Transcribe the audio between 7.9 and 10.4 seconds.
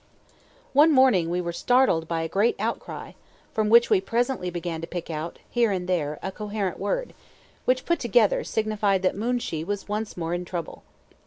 together, signified that Moonshee was once more